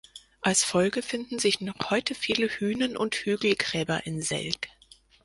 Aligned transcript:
Als 0.41 0.63
Folge 0.63 1.03
finden 1.03 1.37
sich 1.37 1.61
noch 1.61 1.91
heute 1.91 2.15
viele 2.15 2.47
Hünen- 2.47 2.97
und 2.97 3.13
Hügelgräber 3.13 4.07
in 4.07 4.19
Selk. 4.23 4.67